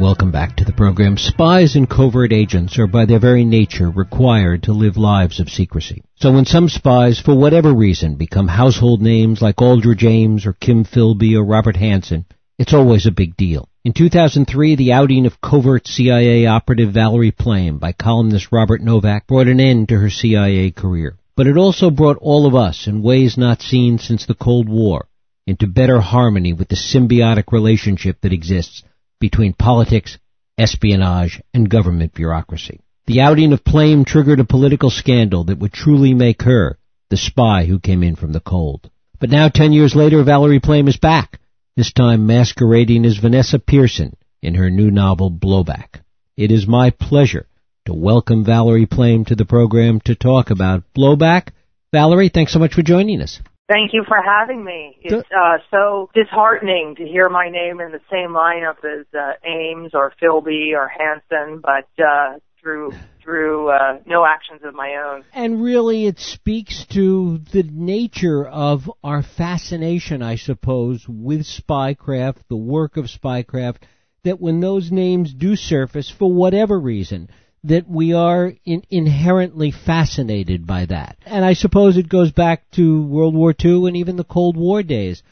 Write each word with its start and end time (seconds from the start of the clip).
Welcome 0.00 0.30
back 0.30 0.56
to 0.56 0.64
the 0.64 0.72
program. 0.72 1.18
Spies 1.18 1.76
and 1.76 1.86
covert 1.86 2.32
agents 2.32 2.78
are 2.78 2.86
by 2.86 3.04
their 3.04 3.18
very 3.18 3.44
nature 3.44 3.90
required 3.90 4.62
to 4.62 4.72
live 4.72 4.96
lives 4.96 5.40
of 5.40 5.50
secrecy. 5.50 6.02
So 6.14 6.32
when 6.32 6.46
some 6.46 6.70
spies, 6.70 7.20
for 7.20 7.36
whatever 7.36 7.74
reason, 7.74 8.14
become 8.14 8.48
household 8.48 9.02
names 9.02 9.42
like 9.42 9.60
Aldrich 9.60 10.02
Ames 10.02 10.46
or 10.46 10.54
Kim 10.54 10.86
Philby 10.86 11.34
or 11.34 11.44
Robert 11.44 11.76
Hanssen, 11.76 12.24
it's 12.58 12.72
always 12.72 13.04
a 13.04 13.10
big 13.10 13.36
deal. 13.36 13.68
In 13.84 13.92
2003, 13.92 14.74
the 14.74 14.94
outing 14.94 15.26
of 15.26 15.38
covert 15.42 15.86
CIA 15.86 16.46
operative 16.46 16.94
Valerie 16.94 17.30
Plame 17.30 17.76
by 17.76 17.92
columnist 17.92 18.50
Robert 18.50 18.80
Novak 18.80 19.26
brought 19.26 19.48
an 19.48 19.60
end 19.60 19.90
to 19.90 19.98
her 19.98 20.08
CIA 20.08 20.70
career. 20.70 21.18
But 21.36 21.46
it 21.46 21.58
also 21.58 21.90
brought 21.90 22.16
all 22.22 22.46
of 22.46 22.54
us, 22.54 22.86
in 22.86 23.02
ways 23.02 23.36
not 23.36 23.60
seen 23.60 23.98
since 23.98 24.24
the 24.24 24.32
Cold 24.32 24.66
War, 24.66 25.08
into 25.46 25.66
better 25.66 26.00
harmony 26.00 26.54
with 26.54 26.68
the 26.68 26.76
symbiotic 26.76 27.52
relationship 27.52 28.22
that 28.22 28.32
exists 28.32 28.82
between 29.20 29.52
politics, 29.52 30.18
espionage, 30.58 31.40
and 31.54 31.70
government 31.70 32.14
bureaucracy. 32.14 32.80
The 33.06 33.20
outing 33.20 33.52
of 33.52 33.64
Plame 33.64 34.04
triggered 34.04 34.40
a 34.40 34.44
political 34.44 34.90
scandal 34.90 35.44
that 35.44 35.58
would 35.58 35.72
truly 35.72 36.14
make 36.14 36.42
her 36.42 36.78
the 37.10 37.16
spy 37.16 37.66
who 37.66 37.78
came 37.78 38.02
in 38.02 38.16
from 38.16 38.32
the 38.32 38.40
cold. 38.40 38.90
But 39.18 39.30
now, 39.30 39.48
ten 39.48 39.72
years 39.72 39.94
later, 39.94 40.22
Valerie 40.22 40.60
Plame 40.60 40.88
is 40.88 40.96
back, 40.96 41.40
this 41.76 41.92
time 41.92 42.26
masquerading 42.26 43.04
as 43.04 43.18
Vanessa 43.18 43.58
Pearson 43.58 44.16
in 44.42 44.54
her 44.54 44.70
new 44.70 44.90
novel, 44.90 45.30
Blowback. 45.30 46.00
It 46.36 46.50
is 46.50 46.66
my 46.66 46.90
pleasure 46.90 47.46
to 47.86 47.94
welcome 47.94 48.44
Valerie 48.44 48.86
Plame 48.86 49.24
to 49.26 49.34
the 49.34 49.44
program 49.44 50.00
to 50.04 50.14
talk 50.14 50.50
about 50.50 50.84
Blowback. 50.96 51.48
Valerie, 51.92 52.30
thanks 52.32 52.52
so 52.52 52.58
much 52.58 52.74
for 52.74 52.82
joining 52.82 53.20
us. 53.20 53.40
Thank 53.70 53.92
you 53.92 54.02
for 54.06 54.20
having 54.20 54.64
me. 54.64 54.98
It's 55.00 55.28
uh, 55.30 55.58
so 55.70 56.10
disheartening 56.12 56.96
to 56.96 57.04
hear 57.04 57.28
my 57.28 57.48
name 57.50 57.80
in 57.80 57.92
the 57.92 58.00
same 58.10 58.30
lineup 58.30 58.78
as 58.84 59.06
uh, 59.14 59.34
Ames 59.46 59.92
or 59.94 60.12
Philby 60.20 60.72
or 60.74 60.90
Hanssen, 60.90 61.62
but 61.62 61.86
uh, 62.04 62.40
through 62.60 62.92
through 63.22 63.70
uh, 63.70 64.00
no 64.06 64.26
actions 64.26 64.62
of 64.64 64.74
my 64.74 64.96
own. 64.96 65.24
And 65.32 65.62
really, 65.62 66.06
it 66.06 66.18
speaks 66.18 66.84
to 66.86 67.38
the 67.52 67.62
nature 67.62 68.44
of 68.44 68.90
our 69.04 69.22
fascination, 69.22 70.20
I 70.20 70.34
suppose, 70.34 71.06
with 71.08 71.42
spycraft, 71.42 72.38
the 72.48 72.56
work 72.56 72.96
of 72.96 73.04
spycraft. 73.04 73.82
That 74.24 74.40
when 74.40 74.58
those 74.58 74.90
names 74.90 75.32
do 75.32 75.54
surface, 75.54 76.10
for 76.10 76.30
whatever 76.30 76.78
reason, 76.78 77.30
that 77.64 77.88
we 77.88 78.12
are 78.12 78.52
in, 78.64 78.82
inherently 78.90 79.70
fascinated 79.70 80.66
by 80.66 80.86
that. 80.86 81.18
And 81.26 81.44
I 81.44 81.52
suppose 81.52 81.96
it 81.96 82.08
goes 82.08 82.32
back 82.32 82.70
to 82.72 83.04
World 83.04 83.34
War 83.34 83.54
II 83.62 83.86
and 83.86 83.96
even 83.96 84.16
the 84.16 84.24
Cold 84.24 84.56
War 84.56 84.82
days. 84.82 85.22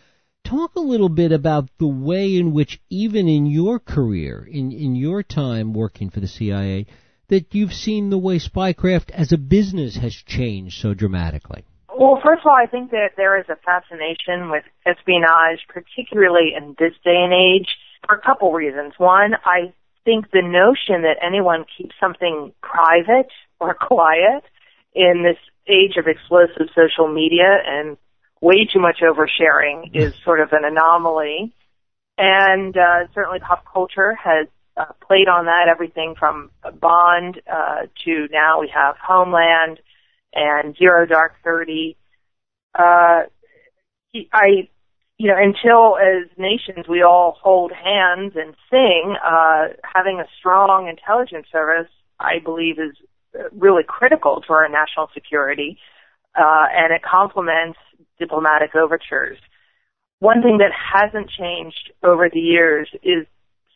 Talk 0.44 0.76
a 0.76 0.80
little 0.80 1.08
bit 1.08 1.32
about 1.32 1.68
the 1.78 1.88
way 1.88 2.36
in 2.36 2.52
which, 2.52 2.80
even 2.90 3.28
in 3.28 3.46
your 3.46 3.78
career, 3.78 4.46
in, 4.50 4.72
in 4.72 4.94
your 4.94 5.22
time 5.22 5.72
working 5.72 6.10
for 6.10 6.20
the 6.20 6.26
CIA, 6.26 6.86
that 7.28 7.54
you've 7.54 7.72
seen 7.72 8.08
the 8.10 8.18
way 8.18 8.38
spycraft 8.38 9.10
as 9.10 9.32
a 9.32 9.38
business 9.38 9.96
has 9.96 10.14
changed 10.14 10.80
so 10.80 10.94
dramatically. 10.94 11.64
Well, 11.98 12.20
first 12.22 12.42
of 12.42 12.46
all, 12.46 12.56
I 12.56 12.66
think 12.66 12.90
that 12.92 13.10
there 13.16 13.38
is 13.38 13.46
a 13.48 13.56
fascination 13.56 14.50
with 14.50 14.64
espionage, 14.86 15.66
particularly 15.68 16.52
in 16.56 16.76
this 16.78 16.92
day 17.04 17.16
and 17.16 17.32
age, 17.32 17.68
for 18.06 18.14
a 18.14 18.20
couple 18.20 18.52
reasons. 18.52 18.94
One, 18.98 19.34
I 19.44 19.72
think 20.08 20.30
the 20.30 20.40
notion 20.40 21.02
that 21.02 21.18
anyone 21.22 21.66
keeps 21.76 21.94
something 22.00 22.52
private 22.62 23.30
or 23.60 23.74
quiet 23.80 24.42
in 24.94 25.22
this 25.22 25.36
age 25.68 25.98
of 25.98 26.06
explosive 26.06 26.72
social 26.74 27.12
media 27.12 27.58
and 27.66 27.98
way 28.40 28.64
too 28.64 28.80
much 28.80 29.00
oversharing 29.02 29.90
is 29.94 30.14
sort 30.24 30.40
of 30.40 30.52
an 30.52 30.64
anomaly. 30.64 31.52
And 32.16 32.74
uh, 32.74 33.06
certainly 33.14 33.38
pop 33.38 33.64
culture 33.70 34.14
has 34.14 34.46
uh, 34.78 34.92
played 35.06 35.28
on 35.28 35.44
that, 35.44 35.68
everything 35.70 36.14
from 36.18 36.50
Bond 36.80 37.40
uh, 37.46 37.82
to 38.04 38.28
now 38.32 38.60
we 38.60 38.72
have 38.74 38.96
Homeland 38.96 39.80
and 40.32 40.76
Zero 40.76 41.04
Dark 41.04 41.34
Thirty. 41.44 41.96
Uh, 42.74 43.24
I 44.32 44.68
you 45.18 45.26
know, 45.26 45.36
until 45.36 45.96
as 45.98 46.28
nations 46.38 46.86
we 46.88 47.02
all 47.02 47.36
hold 47.42 47.72
hands 47.72 48.34
and 48.36 48.54
sing, 48.70 49.16
uh, 49.24 49.74
having 49.82 50.20
a 50.20 50.26
strong 50.38 50.88
intelligence 50.88 51.46
service, 51.50 51.90
I 52.20 52.38
believe, 52.42 52.78
is 52.78 52.96
really 53.52 53.82
critical 53.86 54.40
to 54.46 54.52
our 54.52 54.68
national 54.68 55.08
security, 55.12 55.78
uh, 56.36 56.66
and 56.72 56.92
it 56.92 57.02
complements 57.02 57.78
diplomatic 58.18 58.74
overtures. 58.74 59.38
One 60.20 60.42
thing 60.42 60.58
that 60.58 60.72
hasn't 60.72 61.30
changed 61.30 61.92
over 62.02 62.28
the 62.32 62.40
years 62.40 62.88
is 63.02 63.26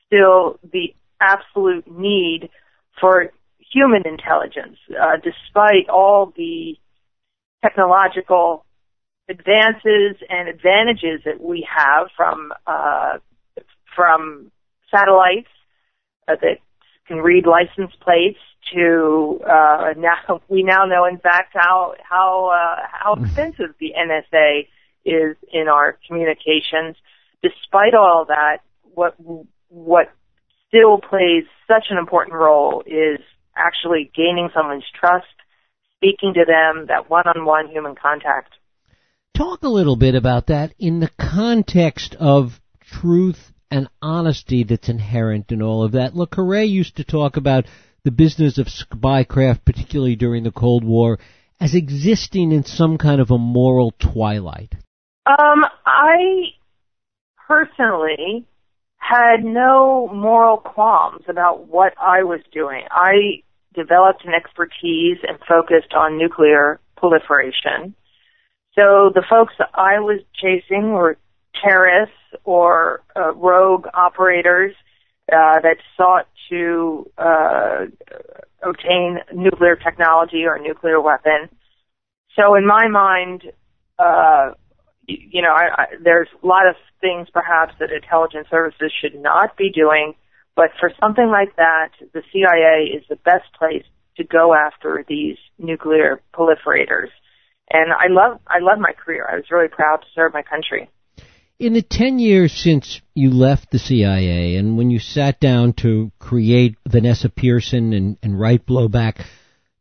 still 0.07 0.59
the 0.73 0.95
absolute 1.21 1.91
need 1.91 2.51
for 3.01 3.33
human 3.59 4.03
intelligence, 4.07 4.79
uh, 4.91 5.17
despite 5.17 5.89
all 5.89 6.33
the 6.37 6.77
technological 7.63 8.65
advances 9.29 10.17
and 10.29 10.49
advantages 10.49 11.23
that 11.25 11.41
we 11.41 11.67
have 11.75 12.09
from 12.17 12.53
uh, 12.67 13.19
from 13.95 14.51
satellites 14.91 15.49
uh, 16.29 16.37
that 16.41 16.59
can 17.07 17.19
read 17.19 17.47
license 17.47 17.93
plates 18.01 18.39
to 18.75 19.41
uh, 19.45 19.95
now 19.97 20.41
we 20.49 20.63
now 20.63 20.85
know 20.85 21.05
in 21.05 21.19
fact 21.19 21.53
how 21.55 21.95
how 22.03 22.51
uh, 22.53 22.87
how 22.91 23.15
mm. 23.15 23.25
expensive 23.25 23.75
the 23.79 23.93
NSA 23.99 24.67
is 25.05 25.37
in 25.53 25.69
our 25.69 25.99
communications. 26.07 26.97
Despite 27.43 27.95
all 27.95 28.27
that, 28.29 28.59
what 28.83 29.15
what 29.69 30.13
still 30.69 30.99
plays 30.99 31.45
such 31.67 31.87
an 31.91 31.99
important 31.99 32.35
role 32.35 32.83
is 32.87 33.19
actually 33.57 34.11
gaining 34.15 34.49
someone's 34.55 34.85
trust, 34.99 35.27
speaking 35.97 36.35
to 36.35 36.45
them, 36.47 36.87
that 36.89 37.11
one-on-one 37.11 37.69
human 37.69 37.95
contact. 37.95 38.55
Talk 39.35 39.63
a 39.63 39.69
little 39.69 39.97
bit 39.97 40.15
about 40.15 40.49
that 40.49 40.75
in 40.79 41.01
the 41.01 41.11
context 41.19 42.15
of 42.21 42.61
truth 43.01 43.53
and 43.71 43.89
honesty 44.03 44.65
that's 44.65 44.91
inherent 44.91 45.51
in 45.51 45.63
all 45.63 45.83
of 45.83 45.93
that. 45.93 46.15
Le 46.15 46.27
Carre 46.27 46.63
used 46.63 46.97
to 46.97 47.05
talk 47.05 47.39
about 47.39 47.65
the 48.05 48.11
business 48.11 48.59
of 48.59 48.67
spycraft, 48.67 49.65
particularly 49.65 50.17
during 50.17 50.43
the 50.43 50.51
Cold 50.51 50.85
War, 50.85 51.19
as 51.59 51.75
existing 51.75 52.53
in 52.53 52.65
some 52.65 52.99
kind 52.99 53.21
of 53.21 53.31
a 53.31 53.39
moral 53.39 53.95
twilight. 53.99 54.75
Um, 55.25 55.65
I 55.87 56.53
personally 57.49 58.45
had 58.99 59.45
no 59.45 60.11
moral 60.13 60.59
qualms 60.59 61.25
about 61.29 61.69
what 61.69 61.95
I 61.99 62.25
was 62.25 62.41
doing. 62.53 62.83
I 62.91 63.43
developed 63.75 64.25
an 64.27 64.35
expertise 64.35 65.19
and 65.27 65.39
focused 65.49 65.95
on 65.95 66.19
nuclear 66.19 66.81
proliferation. 66.97 67.95
So 68.75 69.11
the 69.15 69.23
folks 69.29 69.55
I 69.75 70.01
was 70.01 70.21
chasing 70.35 70.93
were 70.93 71.19
terrorists 71.63 72.17
or 72.45 73.03
uh, 73.15 73.35
rogue 73.35 73.87
operators 73.93 74.75
uh, 75.31 75.61
that 75.61 75.77
sought 75.97 76.27
to 76.49 77.11
uh, 77.19 77.87
obtain 78.63 79.19
nuclear 79.35 79.77
technology 79.77 80.45
or 80.45 80.55
a 80.55 80.63
nuclear 80.63 81.01
weapon. 81.01 81.51
So 82.35 82.55
in 82.55 82.67
my 82.67 82.89
mind, 82.89 83.43
uh, 83.99 84.53
you 85.07 85.43
know, 85.43 85.53
I, 85.53 85.83
I, 85.83 85.87
there's 86.03 86.29
a 86.43 86.47
lot 86.47 86.67
of 86.67 86.77
things 87.01 87.29
perhaps 87.33 87.75
that 87.79 87.91
intelligence 87.91 88.49
services 88.51 88.91
should 89.01 89.21
not 89.21 89.57
be 89.59 89.71
doing, 89.71 90.15
but 90.57 90.71
for 90.81 90.93
something 91.03 91.29
like 91.29 91.57
that, 91.57 91.91
the 92.15 92.23
CIA 92.33 92.97
is 92.97 93.05
the 93.11 93.17
best 93.17 93.53
place 93.59 93.85
to 94.17 94.25
go 94.25 94.55
after 94.55 95.05
these 95.07 95.37
nuclear 95.59 96.23
proliferators 96.35 97.09
and 97.71 97.93
I 97.93 98.09
love 98.09 98.41
I 98.47 98.59
love 98.61 98.79
my 98.79 98.93
career. 98.93 99.27
I 99.31 99.37
was 99.37 99.51
really 99.51 99.69
proud 99.69 99.99
to 99.99 100.07
serve 100.15 100.33
my 100.33 100.43
country. 100.43 100.91
In 101.59 101.75
the 101.75 101.83
10 101.83 102.19
years 102.19 102.53
since 102.53 103.01
you 103.15 103.31
left 103.31 103.71
the 103.71 103.79
CIA 103.79 104.57
and 104.57 104.77
when 104.77 104.91
you 104.91 104.99
sat 104.99 105.39
down 105.39 105.75
to 105.75 106.11
create 106.19 106.77
Vanessa 106.89 107.29
Pearson 107.29 107.93
and, 107.93 108.19
and 108.21 108.39
write 108.41 108.67
Blowback, 108.67 109.25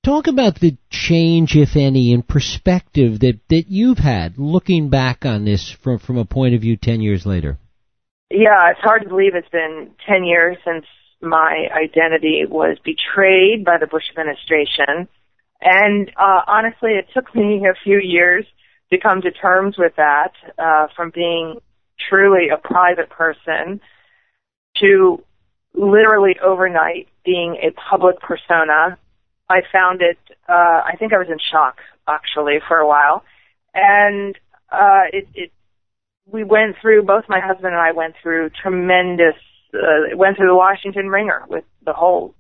talk 0.04 0.28
about 0.28 0.60
the 0.60 0.78
change, 0.92 1.56
if 1.56 1.76
any, 1.76 2.14
in 2.14 2.22
perspective 2.22 3.20
that, 3.22 3.40
that 3.50 3.66
you've 3.68 3.98
had 3.98 4.38
looking 4.38 4.90
back 4.90 5.26
on 5.26 5.44
this 5.44 5.76
from, 5.82 5.98
from 5.98 6.18
a 6.18 6.26
point 6.26 6.54
of 6.54 6.62
view 6.62 6.78
10 6.78 7.02
years 7.02 7.26
later. 7.26 7.58
Yeah, 8.30 8.70
it's 8.70 8.80
hard 8.82 9.02
to 9.02 9.10
believe 9.10 9.34
it's 9.34 9.50
been 9.50 9.90
10 10.08 10.24
years 10.24 10.58
since 10.64 10.86
my 11.20 11.68
identity 11.74 12.44
was 12.48 12.78
betrayed 12.84 13.66
by 13.66 13.78
the 13.80 13.88
Bush 13.88 14.04
administration 14.12 15.08
and 15.62 16.10
uh, 16.18 16.42
honestly, 16.48 16.92
it 16.92 17.08
took 17.14 17.34
me 17.36 17.66
a 17.70 17.76
few 17.84 18.00
years 18.00 18.46
to 18.92 19.00
come 19.00 19.22
to 19.22 19.32
terms 19.32 19.78
with 19.78 19.94
that, 19.98 20.34
uh, 20.58 20.88
from 20.96 21.12
being 21.14 21.60
truly 22.10 22.50
a 22.50 22.58
private 22.58 23.10
person 23.10 23.80
to 24.78 25.24
literally 25.74 26.36
overnight 26.44 27.08
being 27.24 27.58
a 27.62 27.72
public 27.72 28.20
persona. 28.20 28.98
I 29.50 29.62
found 29.72 30.02
it, 30.02 30.18
uh, 30.50 30.82
I 30.86 30.96
think 30.98 31.14
I 31.14 31.18
was 31.18 31.28
in 31.30 31.38
shock 31.52 31.78
actually 32.08 32.60
for 32.68 32.78
a 32.78 32.88
while. 32.88 33.24
And, 33.74 34.38
uh, 34.72 35.04
it, 35.14 35.28
it, 35.36 35.52
we 36.26 36.44
went 36.44 36.76
through, 36.82 37.04
both 37.04 37.26
my 37.30 37.40
husband 37.40 37.74
and 37.74 37.82
I 37.82 37.92
went 37.92 38.16
through 38.22 38.50
tremendous, 38.50 39.36
uh, 39.74 40.16
went 40.16 40.38
through 40.38 40.48
the 40.48 40.56
Washington 40.56 41.08
Wringer 41.10 41.44
with 41.48 41.66
the 41.86 41.94
whole 41.94 42.36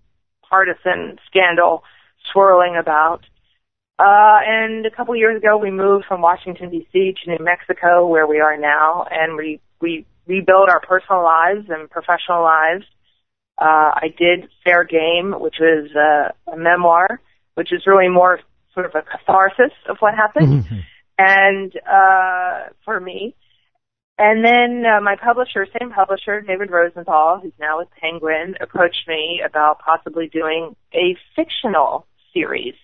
partisan 0.50 1.18
scandal 1.28 1.84
swirling 2.32 2.76
about. 2.80 3.22
Uh, 4.00 4.40
and 4.48 4.86
a 4.86 4.92
couple 4.92 5.16
years 5.16 5.38
ago, 5.38 5.58
we 5.58 5.70
moved 5.70 6.06
from 6.06 6.22
Washington 6.22 6.72
D.C. 6.72 7.14
to 7.24 7.30
New 7.30 7.44
Mexico, 7.44 8.08
where 8.08 8.26
we 8.26 8.40
are 8.40 8.58
now, 8.58 9.06
and 9.10 9.38
we 9.38 9.60
we 9.80 10.06
rebuilt 10.26 10.70
our 10.70 10.80
personal 10.80 11.24
lives 11.24 11.68
and 11.70 11.90
professional 11.90 12.42
lives. 12.42 12.86
Uh, 13.60 13.94
I 13.94 14.14
did 14.18 14.50
Fair 14.64 14.84
Game, 14.86 15.36
which 15.40 15.58
was 15.60 15.92
uh, 15.96 16.52
a 16.52 16.58
memoir, 16.58 17.22
which 17.54 17.72
is 17.72 17.84
really 17.86 18.10
more 18.10 18.40
sort 18.74 18.88
of 18.88 18.94
a 18.96 19.04
catharsis 19.04 19.74
of 19.88 19.98
what 20.00 20.16
happened, 20.16 20.64
mm-hmm. 20.64 20.80
and 21.20 21.72
uh, 21.86 22.70
for 22.84 23.00
me. 23.00 23.36
And 24.18 24.46
then 24.46 24.84
uh, 24.86 25.02
my 25.02 25.16
publisher, 25.16 25.68
same 25.80 25.92
publisher, 25.92 26.42
David 26.42 26.70
Rosenthal, 26.70 27.40
who's 27.42 27.54
now 27.60 27.80
with 27.80 27.88
Penguin, 28.00 28.56
approached 28.62 29.08
me 29.08 29.42
about 29.46 29.80
possibly 29.80 30.28
doing 30.28 30.76
a 30.94 31.18
fictional 31.36 32.06
series. 32.34 32.76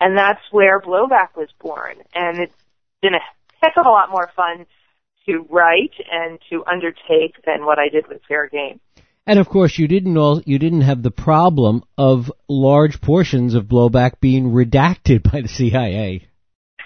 And 0.00 0.16
that's 0.16 0.40
where 0.50 0.80
Blowback 0.80 1.36
was 1.36 1.48
born. 1.60 1.96
And 2.14 2.38
it's 2.38 2.54
been 3.02 3.14
a 3.14 3.24
heck 3.62 3.74
of 3.76 3.86
a 3.86 3.90
lot 3.90 4.10
more 4.10 4.30
fun 4.36 4.66
to 5.26 5.44
write 5.50 5.94
and 6.10 6.38
to 6.50 6.64
undertake 6.64 7.44
than 7.44 7.66
what 7.66 7.78
I 7.78 7.88
did 7.88 8.06
with 8.08 8.20
Fair 8.28 8.48
Game. 8.48 8.80
And 9.26 9.38
of 9.38 9.48
course, 9.48 9.78
you 9.78 9.88
didn't 9.88 10.16
all, 10.16 10.40
you 10.46 10.58
didn't 10.58 10.82
have 10.82 11.02
the 11.02 11.10
problem 11.10 11.84
of 11.98 12.32
large 12.48 13.00
portions 13.02 13.54
of 13.54 13.64
blowback 13.64 14.20
being 14.20 14.52
redacted 14.52 15.22
by 15.32 15.42
the 15.42 15.48
CIA. 15.48 16.28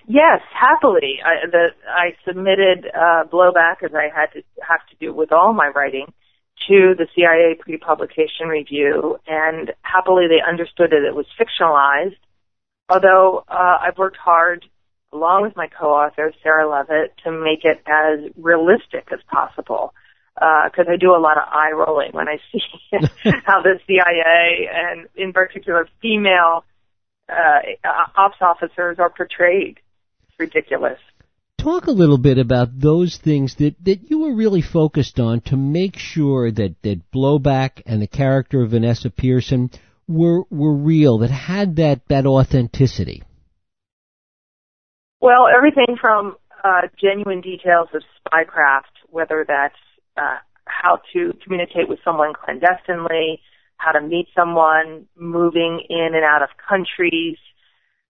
Yes, 0.08 0.40
happily. 0.52 1.20
I, 1.25 1.46
the, 1.48 1.66
I 1.88 2.16
submitted 2.26 2.87
uh, 2.93 3.25
blowback 3.32 3.84
as 3.84 3.93
I 3.94 4.08
had 4.12 4.32
to 4.32 4.43
have 4.60 4.81
to 4.90 4.96
do 4.98 5.14
with 5.14 5.31
all 5.31 5.52
my 5.52 5.69
writing 5.69 6.12
to 6.68 6.94
the 6.96 7.06
CIA 7.14 7.56
pre-publication 7.58 8.48
review, 8.48 9.18
and 9.26 9.72
happily 9.82 10.26
they 10.28 10.40
understood 10.46 10.90
that 10.90 11.06
it 11.06 11.14
was 11.14 11.26
fictionalized. 11.38 12.16
Although 12.88 13.44
uh, 13.48 13.78
I've 13.80 13.98
worked 13.98 14.16
hard, 14.16 14.64
along 15.12 15.42
with 15.42 15.56
my 15.56 15.68
co-author 15.68 16.32
Sarah 16.42 16.68
Lovett, 16.68 17.14
to 17.24 17.32
make 17.32 17.64
it 17.64 17.82
as 17.86 18.30
realistic 18.36 19.08
as 19.12 19.20
possible. 19.30 19.94
Because 20.34 20.86
uh, 20.88 20.92
I 20.92 20.96
do 20.96 21.10
a 21.14 21.20
lot 21.20 21.36
of 21.36 21.44
eye 21.46 21.72
rolling 21.72 22.12
when 22.12 22.26
I 22.26 22.38
see 22.50 22.62
how 23.44 23.60
the 23.62 23.78
CIA 23.86 24.68
and, 24.72 25.06
in 25.14 25.32
particular, 25.32 25.86
female 26.00 26.64
uh, 27.28 27.60
ops 28.16 28.38
officers 28.40 28.98
are 28.98 29.10
portrayed 29.10 29.78
It's 30.28 30.38
ridiculous. 30.38 30.98
Talk 31.62 31.86
a 31.86 31.92
little 31.92 32.18
bit 32.18 32.38
about 32.38 32.80
those 32.80 33.18
things 33.18 33.54
that, 33.60 33.76
that 33.84 34.10
you 34.10 34.18
were 34.18 34.34
really 34.34 34.62
focused 34.62 35.20
on 35.20 35.42
to 35.42 35.56
make 35.56 35.96
sure 35.96 36.50
that, 36.50 36.74
that 36.82 37.12
Blowback 37.14 37.82
and 37.86 38.02
the 38.02 38.08
character 38.08 38.64
of 38.64 38.72
Vanessa 38.72 39.10
Pearson 39.10 39.70
were 40.08 40.42
were 40.50 40.74
real, 40.74 41.18
that 41.18 41.30
had 41.30 41.76
that, 41.76 42.00
that 42.08 42.26
authenticity. 42.26 43.22
Well, 45.20 45.46
everything 45.56 45.96
from 46.00 46.34
uh, 46.64 46.88
genuine 47.00 47.40
details 47.40 47.88
of 47.94 48.02
spycraft, 48.26 49.06
whether 49.08 49.44
that's 49.46 49.78
uh, 50.16 50.38
how 50.64 50.98
to 51.12 51.32
communicate 51.44 51.88
with 51.88 52.00
someone 52.04 52.32
clandestinely, 52.32 53.40
how 53.76 53.92
to 53.92 54.00
meet 54.00 54.26
someone 54.34 55.06
moving 55.16 55.80
in 55.88 56.08
and 56.12 56.24
out 56.24 56.42
of 56.42 56.48
countries, 56.68 57.38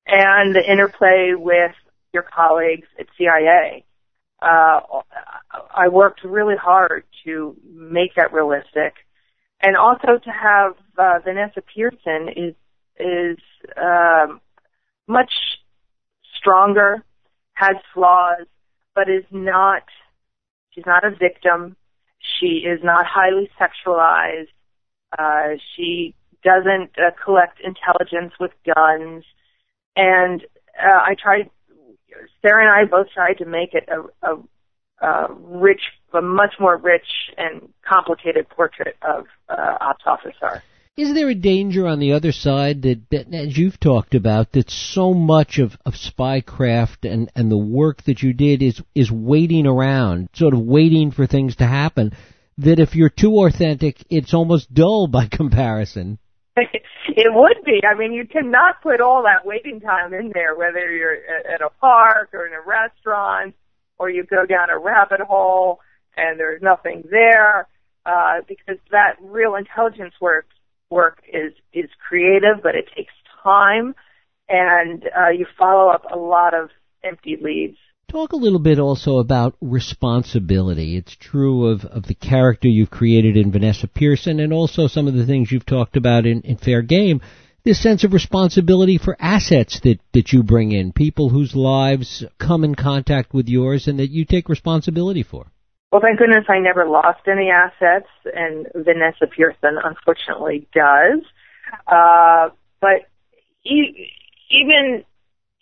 and 0.07 0.55
the 0.55 0.63
interplay 0.67 1.33
with 1.37 1.73
your 2.13 2.23
colleagues 2.23 2.87
at 2.99 3.07
CIA. 3.17 3.85
Uh, 4.41 4.81
I 5.75 5.89
worked 5.89 6.25
really 6.25 6.57
hard 6.57 7.05
to 7.25 7.57
make 7.65 8.15
that 8.17 8.33
realistic, 8.33 8.95
and 9.63 9.77
also 9.77 10.19
to 10.23 10.31
have 10.31 10.75
uh, 10.99 11.21
Vanessa 11.25 11.63
Pearson 11.63 12.29
is 12.35 12.55
is 12.99 13.39
um, 13.77 14.41
much 15.07 15.33
stronger, 16.37 17.05
has 17.55 17.77
flaws, 17.95 18.47
but 18.95 19.09
is 19.09 19.25
not. 19.31 19.85
She's 20.71 20.87
not 20.87 21.05
a 21.05 21.11
victim. 21.11 21.77
She 22.41 22.65
is 22.67 22.81
not 22.83 23.07
highly 23.07 23.49
sexualized. 23.61 24.49
Uh, 25.17 25.57
she 25.77 26.15
doesn't 26.43 26.91
uh, 26.99 27.11
collect 27.25 27.61
intelligence 27.61 28.33
with 28.41 28.51
guns, 28.67 29.25
and 29.95 30.43
uh, 30.83 30.99
I 31.07 31.15
tried 31.15 31.51
Sarah 32.43 32.65
and 32.67 32.71
I 32.71 32.91
both 32.91 33.09
tried 33.13 33.39
to 33.39 33.45
make 33.45 33.75
it 33.75 33.89
a, 33.89 34.37
a, 35.03 35.35
rich, 35.35 35.81
a 36.13 36.23
much 36.23 36.55
more 36.61 36.77
rich 36.77 37.07
and 37.37 37.69
complicated 37.89 38.49
portrait 38.49 38.97
of 39.03 39.27
uh, 39.49 39.77
ops 39.81 40.05
officer. 40.07 40.63
Is 40.95 41.15
there 41.15 41.31
a 41.31 41.35
danger 41.35 41.87
on 41.87 42.01
the 42.01 42.13
other 42.13 42.33
side 42.33 42.83
that, 42.83 43.09
that 43.11 43.33
as 43.33 43.57
you've 43.57 43.81
talked 43.81 44.15
about, 44.15 44.53
that 44.53 44.71
so 44.71 45.15
much 45.15 45.59
of, 45.59 45.75
of 45.87 45.95
spycraft 45.95 47.11
and, 47.11 47.31
and 47.35 47.51
the 47.51 47.57
work 47.57 48.03
that 48.03 48.23
you 48.23 48.35
did 48.35 48.63
is, 48.63 48.83
is 48.95 49.11
waiting 49.11 49.67
around, 49.67 50.29
sort 50.35 50.53
of 50.53 50.61
waiting 50.61 51.11
for 51.11 51.27
things 51.27 51.57
to 51.57 51.67
happen, 51.67 52.13
that 52.59 52.79
if 52.79 52.95
you're 52.95 53.09
too 53.09 53.43
authentic, 53.43 54.05
it's 54.11 54.35
almost 54.35 54.75
dull 54.75 55.07
by 55.07 55.27
comparison? 55.33 56.19
it 56.57 57.33
would 57.33 57.65
be. 57.65 57.81
I 57.85 57.97
mean, 57.97 58.13
you 58.13 58.27
cannot 58.27 58.83
put 58.83 59.01
all 59.01 59.23
that 59.23 59.47
waiting 59.47 59.81
time 59.81 60.13
in 60.13 60.33
there, 60.35 60.55
whether 60.55 60.91
you're 60.91 61.17
at 61.53 61.63
a 61.63 61.71
park 61.81 62.31
or 62.35 62.47
in 62.47 62.53
a 62.53 62.61
restaurant, 62.61 63.55
or 63.99 64.11
you 64.11 64.25
go 64.25 64.45
down 64.45 64.69
a 64.69 64.79
rabbit 64.79 65.21
hole 65.21 65.81
and 66.17 66.39
there's 66.39 66.61
nothing 66.61 67.05
there, 67.11 67.67
uh, 68.05 68.41
because 68.47 68.77
that 68.91 69.17
real 69.23 69.55
intelligence 69.55 70.13
work 70.21 70.47
work 70.91 71.23
is 71.33 71.53
is 71.73 71.89
creative, 72.07 72.63
but 72.63 72.75
it 72.75 72.87
takes 72.95 73.15
time, 73.43 73.95
and 74.49 75.05
uh, 75.17 75.31
you 75.31 75.47
follow 75.59 75.89
up 75.89 76.05
a 76.13 76.19
lot 76.19 76.53
of 76.53 76.69
empty 77.03 77.39
leads. 77.41 77.79
Talk 78.13 78.33
a 78.33 78.37
little 78.37 78.59
bit 78.59 78.79
also 78.79 79.21
about 79.21 79.57
responsibility. 79.63 80.99
It's 80.99 81.17
true 81.17 81.69
of, 81.69 81.87
of 81.87 82.03
the 82.03 82.15
character 82.15 82.69
you've 82.69 82.91
created 82.91 83.39
in 83.39 83.51
Vanessa 83.51 83.89
Pearson 83.89 84.39
and 84.39 84.53
also 84.53 84.87
some 84.87 85.09
of 85.09 85.15
the 85.15 85.25
things 85.25 85.51
you've 85.51 85.65
talked 85.65 85.97
about 85.97 86.27
in, 86.27 86.43
in 86.43 86.59
Fair 86.59 86.83
Game. 86.83 87.23
This 87.65 87.83
sense 87.83 88.05
of 88.05 88.13
responsibility 88.13 88.99
for 88.99 89.17
assets 89.19 89.81
that, 89.85 89.99
that 90.13 90.31
you 90.31 90.43
bring 90.43 90.73
in, 90.73 90.93
people 90.93 91.31
whose 91.31 91.57
lives 91.57 92.23
come 92.39 92.65
in 92.65 92.75
contact 92.75 93.33
with 93.33 93.49
yours 93.49 93.89
and 93.89 93.99
that 93.99 94.11
you 94.11 94.27
take 94.27 94.51
responsibility 94.51 95.23
for. 95.23 95.47
Well, 95.91 96.03
thank 96.03 96.19
goodness 96.19 96.45
I 96.51 96.59
never 96.59 96.87
lost 96.87 97.21
any 97.27 97.49
assets, 97.49 98.11
and 98.27 98.67
Vanessa 98.75 99.27
Pearson 99.27 99.79
unfortunately 99.83 100.69
does. 100.75 101.23
Uh, 101.87 102.51
but 102.79 103.09
e- 103.65 104.11
even 104.51 105.05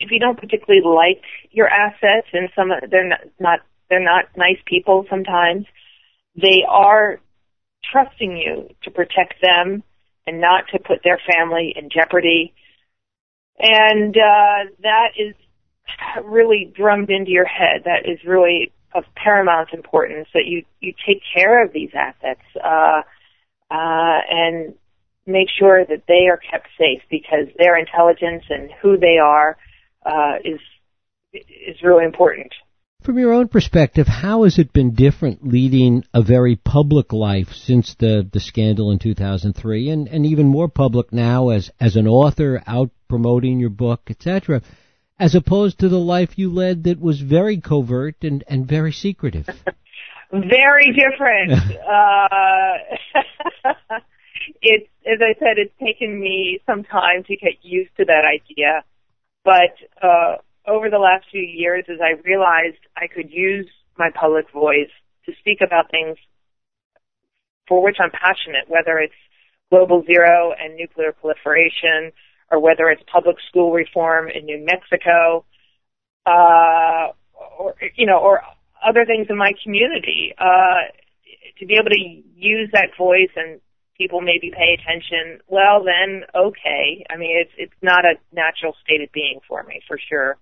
if 0.00 0.10
you 0.10 0.18
don't 0.18 0.38
particularly 0.38 0.84
like 0.84 1.22
your 1.50 1.68
assets 1.68 2.28
and 2.32 2.48
some 2.56 2.70
they're 2.90 3.08
not, 3.38 3.60
they're 3.88 4.02
not 4.02 4.24
nice 4.36 4.58
people 4.64 5.04
sometimes, 5.10 5.66
they 6.34 6.64
are 6.68 7.20
trusting 7.92 8.36
you 8.36 8.74
to 8.82 8.90
protect 8.90 9.34
them 9.42 9.82
and 10.26 10.40
not 10.40 10.64
to 10.72 10.78
put 10.78 11.00
their 11.04 11.20
family 11.30 11.74
in 11.76 11.90
jeopardy. 11.90 12.54
And 13.58 14.16
uh, 14.16 14.70
that 14.82 15.08
is 15.18 15.34
really 16.24 16.72
drummed 16.74 17.10
into 17.10 17.30
your 17.30 17.46
head. 17.46 17.82
That 17.84 18.08
is 18.10 18.18
really 18.24 18.72
of 18.94 19.04
paramount 19.14 19.68
importance 19.72 20.28
that 20.34 20.46
you 20.46 20.64
you 20.80 20.92
take 21.06 21.22
care 21.34 21.64
of 21.64 21.72
these 21.72 21.90
assets 21.94 22.40
uh, 22.56 23.02
uh, 23.70 24.20
and 24.30 24.74
make 25.26 25.48
sure 25.56 25.84
that 25.84 26.04
they 26.08 26.26
are 26.28 26.38
kept 26.38 26.68
safe 26.78 27.02
because 27.10 27.46
their 27.56 27.76
intelligence 27.76 28.44
and 28.48 28.70
who 28.82 28.96
they 28.96 29.18
are 29.18 29.56
uh, 30.04 30.36
is 30.44 30.60
is 31.32 31.82
really 31.82 32.04
important. 32.04 32.52
From 33.02 33.18
your 33.18 33.32
own 33.32 33.48
perspective, 33.48 34.06
how 34.06 34.44
has 34.44 34.58
it 34.58 34.74
been 34.74 34.92
different 34.92 35.46
leading 35.46 36.04
a 36.12 36.22
very 36.22 36.56
public 36.56 37.14
life 37.14 37.48
since 37.54 37.94
the, 37.94 38.28
the 38.30 38.40
scandal 38.40 38.90
in 38.90 38.98
2003 38.98 39.88
and, 39.88 40.06
and 40.06 40.26
even 40.26 40.46
more 40.46 40.68
public 40.68 41.10
now 41.10 41.48
as, 41.48 41.70
as 41.80 41.96
an 41.96 42.06
author 42.06 42.62
out 42.66 42.90
promoting 43.08 43.58
your 43.58 43.70
book, 43.70 44.02
etc., 44.10 44.60
as 45.18 45.34
opposed 45.34 45.78
to 45.78 45.88
the 45.88 45.98
life 45.98 46.36
you 46.36 46.52
led 46.52 46.84
that 46.84 47.00
was 47.00 47.20
very 47.20 47.58
covert 47.58 48.16
and, 48.22 48.44
and 48.48 48.66
very 48.66 48.92
secretive? 48.92 49.46
very 50.32 50.92
different. 50.92 51.52
uh, 51.52 52.78
it's, 54.62 54.88
as 55.06 55.20
I 55.22 55.38
said, 55.38 55.56
it's 55.56 55.74
taken 55.82 56.20
me 56.20 56.60
some 56.66 56.84
time 56.84 57.24
to 57.24 57.36
get 57.36 57.62
used 57.62 57.96
to 57.96 58.04
that 58.04 58.24
idea. 58.26 58.84
But 59.50 59.74
uh, 60.00 60.36
over 60.64 60.90
the 60.90 60.98
last 60.98 61.24
few 61.28 61.42
years, 61.42 61.84
as 61.88 61.98
I 62.00 62.20
realized 62.22 62.78
I 62.96 63.08
could 63.08 63.32
use 63.32 63.66
my 63.98 64.10
public 64.14 64.46
voice 64.52 64.94
to 65.26 65.32
speak 65.40 65.58
about 65.60 65.90
things 65.90 66.16
for 67.66 67.82
which 67.82 67.96
I'm 67.98 68.12
passionate, 68.12 68.68
whether 68.68 68.98
it's 68.98 69.20
global 69.68 70.04
zero 70.06 70.52
and 70.56 70.76
nuclear 70.76 71.10
proliferation, 71.10 72.12
or 72.52 72.60
whether 72.60 72.90
it's 72.90 73.02
public 73.12 73.38
school 73.48 73.72
reform 73.72 74.28
in 74.28 74.44
New 74.44 74.64
Mexico, 74.64 75.44
uh, 76.26 77.10
or 77.58 77.74
you 77.96 78.06
know, 78.06 78.18
or 78.18 78.42
other 78.86 79.04
things 79.04 79.26
in 79.30 79.36
my 79.36 79.50
community. 79.64 80.32
Uh, 80.38 80.94
to 81.58 81.66
be 81.66 81.74
able 81.74 81.90
to 81.90 82.22
use 82.36 82.70
that 82.72 82.90
voice 82.96 83.34
and 83.34 83.60
people 84.00 84.20
maybe 84.22 84.50
pay 84.50 84.76
attention, 84.78 85.40
well 85.46 85.84
then 85.84 86.22
okay. 86.34 87.04
I 87.10 87.16
mean 87.16 87.36
it's 87.42 87.52
it's 87.58 87.80
not 87.82 88.04
a 88.04 88.14
natural 88.32 88.74
state 88.82 89.02
of 89.02 89.12
being 89.12 89.40
for 89.46 89.62
me 89.62 89.80
for 89.86 89.98
sure. 90.08 90.38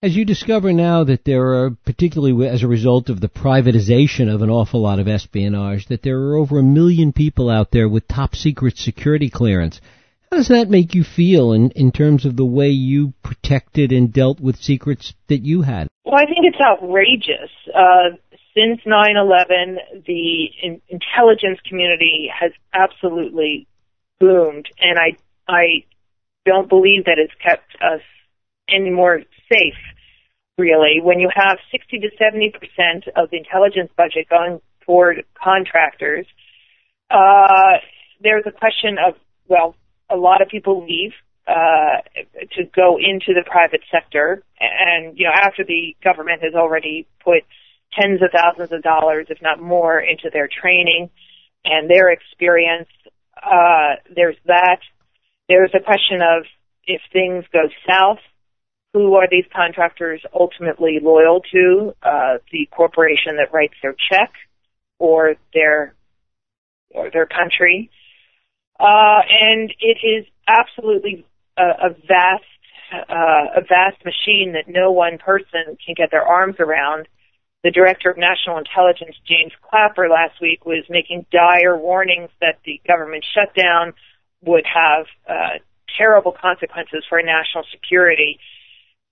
As 0.00 0.16
you 0.16 0.24
discover 0.24 0.72
now 0.72 1.02
that 1.04 1.24
there 1.24 1.42
are, 1.42 1.70
particularly 1.84 2.46
as 2.46 2.62
a 2.62 2.68
result 2.68 3.10
of 3.10 3.20
the 3.20 3.28
privatization 3.28 4.32
of 4.32 4.42
an 4.42 4.50
awful 4.50 4.80
lot 4.80 5.00
of 5.00 5.08
espionage, 5.08 5.88
that 5.88 6.02
there 6.02 6.18
are 6.20 6.36
over 6.36 6.60
a 6.60 6.62
million 6.62 7.12
people 7.12 7.50
out 7.50 7.72
there 7.72 7.88
with 7.88 8.06
top 8.06 8.36
secret 8.36 8.78
security 8.78 9.28
clearance. 9.28 9.80
How 10.30 10.36
does 10.36 10.48
that 10.48 10.70
make 10.70 10.94
you 10.94 11.02
feel 11.02 11.52
in, 11.52 11.72
in 11.72 11.90
terms 11.90 12.26
of 12.26 12.36
the 12.36 12.44
way 12.44 12.68
you 12.68 13.12
protected 13.24 13.90
and 13.90 14.12
dealt 14.12 14.38
with 14.38 14.56
secrets 14.56 15.14
that 15.26 15.44
you 15.44 15.62
had? 15.62 15.88
Well, 16.04 16.14
I 16.16 16.26
think 16.26 16.44
it's 16.44 16.60
outrageous. 16.60 17.50
Uh, 17.74 18.16
since 18.58 18.80
9/11, 18.84 19.78
the 20.06 20.50
in- 20.62 20.82
intelligence 20.88 21.60
community 21.68 22.28
has 22.32 22.52
absolutely 22.72 23.66
boomed, 24.18 24.66
and 24.80 24.98
I 24.98 25.16
I 25.46 25.84
don't 26.44 26.68
believe 26.68 27.04
that 27.04 27.18
it's 27.18 27.34
kept 27.34 27.76
us 27.80 28.00
any 28.68 28.90
more 28.90 29.22
safe, 29.50 29.78
really. 30.56 31.00
When 31.02 31.20
you 31.20 31.30
have 31.34 31.58
60 31.70 32.00
to 32.00 32.10
70 32.18 32.50
percent 32.50 33.04
of 33.16 33.30
the 33.30 33.36
intelligence 33.36 33.90
budget 33.96 34.28
going 34.28 34.60
toward 34.80 35.24
contractors, 35.34 36.26
uh, 37.10 37.78
there's 38.20 38.44
a 38.46 38.52
question 38.52 38.96
of, 38.98 39.14
well, 39.46 39.74
a 40.10 40.16
lot 40.16 40.42
of 40.42 40.48
people 40.48 40.84
leave 40.84 41.12
uh, 41.46 42.00
to 42.56 42.64
go 42.74 42.98
into 42.98 43.34
the 43.34 43.44
private 43.46 43.82
sector, 43.90 44.42
and 44.58 45.16
you 45.16 45.24
know, 45.24 45.32
after 45.32 45.64
the 45.64 45.96
government 46.02 46.42
has 46.42 46.54
already 46.54 47.06
put 47.22 47.44
tens 47.92 48.20
of 48.22 48.30
thousands 48.32 48.72
of 48.72 48.82
dollars, 48.82 49.26
if 49.30 49.38
not 49.42 49.60
more, 49.60 49.98
into 50.00 50.30
their 50.32 50.48
training 50.48 51.10
and 51.64 51.90
their 51.90 52.10
experience, 52.10 52.88
uh, 53.42 53.96
there's 54.14 54.36
that. 54.46 54.80
There's 55.48 55.70
a 55.74 55.82
question 55.82 56.20
of 56.22 56.44
if 56.86 57.00
things 57.12 57.44
go 57.52 57.68
south, 57.86 58.18
who 58.94 59.14
are 59.14 59.28
these 59.30 59.44
contractors 59.54 60.22
ultimately 60.32 60.98
loyal 61.00 61.42
to? 61.52 61.94
Uh, 62.02 62.38
the 62.50 62.66
corporation 62.70 63.36
that 63.36 63.52
writes 63.52 63.74
their 63.82 63.94
check 64.10 64.32
or 64.98 65.34
their 65.54 65.94
or 66.90 67.10
their 67.10 67.26
country. 67.26 67.90
Uh, 68.80 69.20
and 69.28 69.74
it 69.80 69.98
is 70.02 70.26
absolutely 70.46 71.26
a, 71.58 71.62
a 71.62 71.90
vast 71.90 72.44
uh, 72.92 73.58
a 73.58 73.60
vast 73.60 74.02
machine 74.04 74.54
that 74.54 74.64
no 74.66 74.90
one 74.90 75.18
person 75.18 75.76
can 75.84 75.94
get 75.94 76.10
their 76.10 76.22
arms 76.22 76.56
around. 76.58 77.06
The 77.64 77.70
director 77.72 78.10
of 78.10 78.16
national 78.16 78.58
intelligence, 78.58 79.16
James 79.26 79.52
Clapper, 79.68 80.08
last 80.08 80.40
week 80.40 80.64
was 80.64 80.84
making 80.88 81.26
dire 81.32 81.76
warnings 81.76 82.30
that 82.40 82.58
the 82.64 82.80
government 82.86 83.24
shutdown 83.34 83.94
would 84.42 84.64
have 84.64 85.06
uh, 85.28 85.58
terrible 85.96 86.32
consequences 86.32 87.04
for 87.08 87.20
national 87.20 87.64
security. 87.72 88.38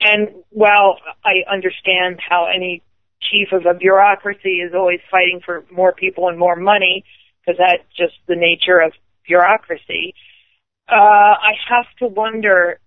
And 0.00 0.28
while 0.50 0.98
I 1.24 1.50
understand 1.50 2.20
how 2.26 2.46
any 2.54 2.82
chief 3.20 3.48
of 3.52 3.66
a 3.66 3.74
bureaucracy 3.74 4.60
is 4.60 4.74
always 4.74 5.00
fighting 5.10 5.40
for 5.44 5.64
more 5.70 5.92
people 5.92 6.28
and 6.28 6.38
more 6.38 6.54
money, 6.54 7.04
because 7.40 7.58
that's 7.58 7.82
just 7.96 8.14
the 8.28 8.36
nature 8.36 8.78
of 8.78 8.92
bureaucracy, 9.26 10.14
uh, 10.88 10.94
I 10.94 11.54
have 11.68 11.86
to 11.98 12.06
wonder. 12.06 12.78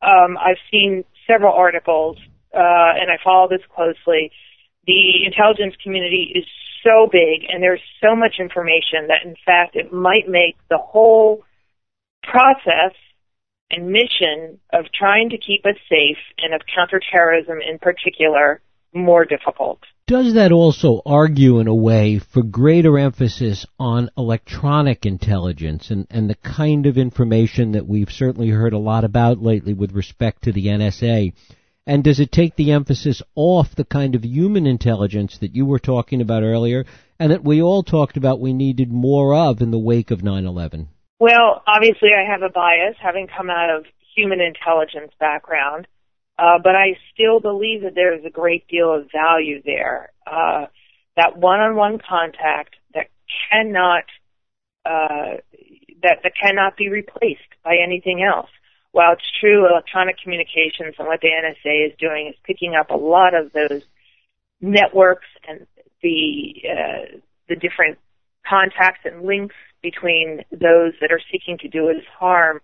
Um, 0.00 0.38
I've 0.38 0.60
seen 0.70 1.04
several 1.30 1.52
articles, 1.54 2.16
uh, 2.54 2.92
and 3.00 3.10
I 3.10 3.18
follow 3.22 3.48
this 3.48 3.62
closely. 3.74 4.30
The 4.86 5.24
intelligence 5.26 5.74
community 5.82 6.32
is 6.34 6.44
so 6.82 7.08
big, 7.10 7.48
and 7.48 7.62
there's 7.62 7.80
so 8.02 8.14
much 8.14 8.34
information 8.38 9.08
that, 9.08 9.24
in 9.24 9.34
fact, 9.46 9.76
it 9.76 9.92
might 9.92 10.28
make 10.28 10.56
the 10.68 10.78
whole 10.78 11.44
process 12.22 12.94
and 13.70 13.88
mission 13.88 14.60
of 14.72 14.86
trying 14.92 15.30
to 15.30 15.38
keep 15.38 15.64
us 15.64 15.76
safe 15.88 16.18
and 16.38 16.54
of 16.54 16.60
counterterrorism 16.74 17.58
in 17.60 17.78
particular 17.78 18.60
more 18.92 19.24
difficult. 19.24 19.80
Does 20.06 20.34
that 20.34 20.52
also 20.52 21.00
argue 21.04 21.58
in 21.58 21.66
a 21.66 21.74
way 21.74 22.18
for 22.18 22.42
greater 22.42 22.98
emphasis 22.98 23.66
on 23.78 24.10
electronic 24.16 25.06
intelligence 25.06 25.90
and, 25.90 26.06
and 26.10 26.28
the 26.28 26.36
kind 26.36 26.86
of 26.86 26.98
information 26.98 27.72
that 27.72 27.86
we've 27.86 28.10
certainly 28.10 28.50
heard 28.50 28.74
a 28.74 28.78
lot 28.78 29.04
about 29.04 29.42
lately 29.42 29.72
with 29.74 29.92
respect 29.92 30.42
to 30.42 30.52
the 30.52 30.66
NSA? 30.66 31.32
And 31.86 32.02
does 32.02 32.18
it 32.18 32.32
take 32.32 32.56
the 32.56 32.72
emphasis 32.72 33.20
off 33.34 33.74
the 33.76 33.84
kind 33.84 34.14
of 34.14 34.24
human 34.24 34.66
intelligence 34.66 35.38
that 35.38 35.54
you 35.54 35.66
were 35.66 35.78
talking 35.78 36.20
about 36.20 36.42
earlier 36.42 36.84
and 37.18 37.30
that 37.30 37.44
we 37.44 37.60
all 37.60 37.82
talked 37.82 38.16
about 38.16 38.40
we 38.40 38.52
needed 38.54 38.90
more 38.90 39.34
of 39.34 39.60
in 39.60 39.70
the 39.70 39.78
wake 39.78 40.10
of 40.10 40.20
9-11? 40.20 40.86
Well, 41.20 41.62
obviously 41.66 42.10
I 42.16 42.30
have 42.30 42.42
a 42.42 42.48
bias 42.48 42.96
having 43.00 43.28
come 43.28 43.50
out 43.50 43.70
of 43.70 43.84
human 44.16 44.40
intelligence 44.40 45.12
background. 45.20 45.86
Uh, 46.38 46.58
but 46.62 46.74
I 46.74 46.96
still 47.12 47.38
believe 47.38 47.82
that 47.82 47.94
there 47.94 48.14
is 48.18 48.24
a 48.24 48.30
great 48.30 48.66
deal 48.66 48.92
of 48.92 49.08
value 49.12 49.62
there. 49.64 50.10
Uh, 50.26 50.66
that 51.16 51.36
one-on-one 51.36 51.98
contact 51.98 52.74
that 52.92 53.06
cannot 53.50 54.04
uh, 54.84 55.38
that 56.02 56.18
that 56.22 56.32
cannot 56.40 56.76
be 56.76 56.88
replaced 56.88 57.40
by 57.62 57.76
anything 57.82 58.22
else. 58.22 58.50
While 58.94 59.14
it's 59.14 59.40
true, 59.40 59.68
electronic 59.68 60.18
communications 60.22 60.94
and 61.00 61.08
what 61.08 61.20
the 61.20 61.26
NSA 61.26 61.88
is 61.88 61.92
doing 61.98 62.28
is 62.28 62.36
picking 62.44 62.76
up 62.76 62.90
a 62.90 62.96
lot 62.96 63.34
of 63.34 63.52
those 63.52 63.82
networks 64.60 65.26
and 65.48 65.66
the 66.00 66.54
uh, 66.70 67.18
the 67.48 67.56
different 67.56 67.98
contacts 68.48 69.00
and 69.04 69.24
links 69.24 69.56
between 69.82 70.44
those 70.52 70.92
that 71.00 71.10
are 71.10 71.20
seeking 71.32 71.58
to 71.58 71.68
do 71.68 71.90
us 71.90 72.04
harm, 72.16 72.60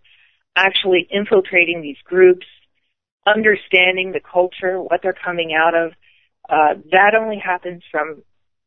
actually 0.55 1.09
infiltrating 1.11 1.83
these 1.83 1.99
groups 2.05 2.47
understanding 3.27 4.13
the 4.13 4.21
culture, 4.21 4.81
what 4.81 5.01
they're 5.03 5.13
coming 5.13 5.53
out 5.53 5.75
of. 5.75 5.93
Uh, 6.49 6.81
that 6.93 7.17
only 7.19 7.43
happens 7.45 7.83
from 7.91 8.23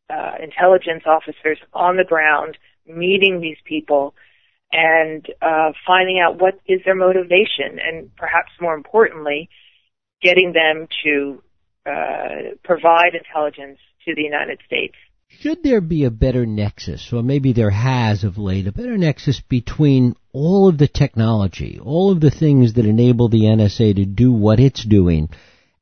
uh, 0.10 0.34
intelligence 0.44 1.04
officers 1.06 1.60
on 1.74 1.96
the 1.96 2.04
ground 2.04 2.58
meeting 2.86 3.40
these 3.40 3.58
people 3.64 4.14
and 4.74 5.26
uh, 5.42 5.72
finding 5.86 6.20
out 6.20 6.42
what 6.42 6.56
is 6.68 6.82
their 6.84 6.96
motivation, 6.96 7.80
and 7.80 8.14
perhaps 8.16 8.52
more 8.60 8.74
importantly, 8.74 9.50
getting 10.22 10.52
them 10.52 10.88
to 11.04 11.44
uh, 11.86 12.56
provide 12.64 13.14
intelligence 13.14 13.78
to 14.06 14.16
the 14.16 14.24
United 14.24 14.60
States. 14.66 14.96
Should 15.40 15.64
there 15.64 15.82
be 15.82 16.06
a 16.06 16.12
better 16.12 16.46
nexus, 16.46 17.12
or 17.14 17.24
maybe 17.24 17.54
there 17.54 17.70
has 17.70 18.24
of 18.24 18.38
late, 18.38 18.68
a 18.68 18.72
better 18.72 18.98
nexus 18.98 19.42
between 19.42 20.16
all 20.32 20.68
of 20.68 20.78
the 20.78 20.88
technology, 20.88 21.80
all 21.84 22.12
of 22.12 22.20
the 22.20 22.32
things 22.32 22.74
that 22.74 22.86
enable 22.86 23.30
the 23.30 23.44
NSA 23.44 23.96
to 23.96 24.06
do 24.06 24.32
what 24.32 24.60
it's 24.60 24.84
doing, 24.84 25.30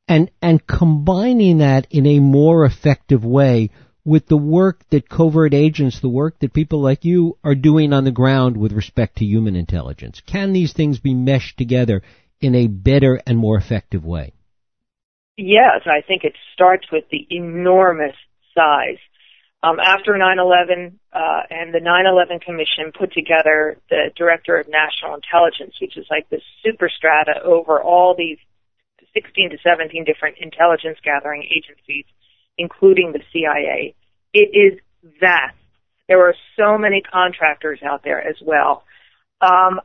and, 0.07 0.31
and 0.41 0.65
combining 0.65 1.59
that 1.59 1.87
in 1.91 2.05
a 2.05 2.19
more 2.19 2.65
effective 2.65 3.23
way 3.23 3.69
with 4.03 4.27
the 4.27 4.37
work 4.37 4.83
that 4.89 5.09
covert 5.09 5.53
agents, 5.53 5.99
the 5.99 6.09
work 6.09 6.39
that 6.39 6.53
people 6.53 6.81
like 6.81 7.05
you 7.05 7.37
are 7.43 7.55
doing 7.55 7.93
on 7.93 8.03
the 8.03 8.11
ground 8.11 8.57
with 8.57 8.71
respect 8.71 9.17
to 9.17 9.25
human 9.25 9.55
intelligence? 9.55 10.21
Can 10.25 10.53
these 10.53 10.73
things 10.73 10.99
be 10.99 11.13
meshed 11.13 11.57
together 11.57 12.01
in 12.39 12.55
a 12.55 12.67
better 12.67 13.21
and 13.25 13.37
more 13.37 13.57
effective 13.57 14.03
way? 14.03 14.33
Yes, 15.37 15.81
I 15.85 16.01
think 16.05 16.23
it 16.23 16.33
starts 16.53 16.85
with 16.91 17.05
the 17.09 17.25
enormous 17.29 18.15
size 18.55 18.97
um, 19.63 19.77
after 19.79 20.13
9/11 20.13 20.93
uh, 21.13 21.41
and 21.49 21.73
the 21.73 21.79
9/11 21.79 22.41
Commission 22.41 22.91
put 22.97 23.13
together 23.13 23.77
the 23.89 24.11
Director 24.15 24.57
of 24.57 24.67
National 24.67 25.15
Intelligence, 25.15 25.75
which 25.79 25.97
is 25.97 26.05
like 26.09 26.29
the 26.29 26.41
super 26.63 26.89
strata 26.89 27.41
over 27.43 27.81
all 27.81 28.15
these 28.17 28.39
16 29.13 29.51
to 29.51 29.57
17 29.63 30.03
different 30.03 30.37
intelligence 30.39 30.97
gathering 31.03 31.43
agencies, 31.43 32.05
including 32.57 33.13
the 33.13 33.21
CIA. 33.31 33.95
It 34.33 34.49
is 34.53 34.79
vast. 35.19 35.55
There 36.07 36.27
are 36.27 36.35
so 36.57 36.77
many 36.77 37.01
contractors 37.01 37.79
out 37.83 38.03
there 38.03 38.25
as 38.25 38.35
well. 38.41 38.83
Um, 39.41 39.79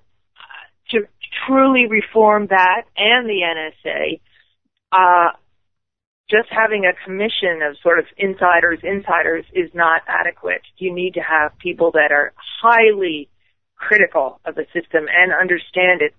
to 0.90 1.06
truly 1.46 1.86
reform 1.86 2.48
that 2.48 2.82
and 2.96 3.28
the 3.28 3.42
NSA, 3.42 4.20
uh, 4.92 5.36
just 6.28 6.48
having 6.50 6.84
a 6.84 6.92
commission 7.04 7.62
of 7.62 7.76
sort 7.82 7.98
of 7.98 8.06
insiders, 8.16 8.80
insiders 8.82 9.44
is 9.52 9.70
not 9.74 10.02
adequate. 10.08 10.62
You 10.78 10.92
need 10.92 11.14
to 11.14 11.20
have 11.20 11.56
people 11.58 11.92
that 11.92 12.10
are 12.10 12.32
highly 12.60 13.28
critical 13.76 14.40
of 14.44 14.54
the 14.54 14.66
system 14.72 15.06
and 15.08 15.32
understand 15.32 16.02
it 16.02 16.14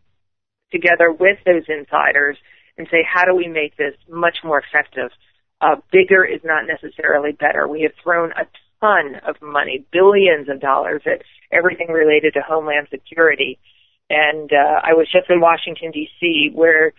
together 0.72 1.12
with 1.12 1.38
those 1.46 1.64
insiders 1.68 2.38
and 2.78 2.88
say, 2.90 3.04
how 3.04 3.26
do 3.26 3.36
we 3.36 3.48
make 3.48 3.76
this 3.76 3.96
much 4.10 4.38
more 4.44 4.62
effective? 4.62 5.12
Uh, 5.60 5.76
bigger 5.92 6.24
is 6.24 6.42
not 6.44 6.66
necessarily 6.68 7.32
better. 7.32 7.68
We 7.68 7.82
have 7.82 7.94
thrown 8.04 8.32
a 8.32 8.46
ton 8.80 9.16
of 9.28 9.42
money, 9.42 9.86
billions 9.92 10.50
of 10.50 10.60
dollars 10.60 11.02
at 11.06 11.24
everything 11.52 11.88
related 11.88 12.34
to 12.34 12.42
Homeland 12.42 12.88
Security. 12.92 13.58
And 14.10 14.52
uh, 14.54 14.82
I 14.84 14.94
was 14.94 15.08
just 15.12 15.30
in 15.30 15.42
Washington 15.42 15.92
D.C. 15.92 16.52
where 16.54 16.94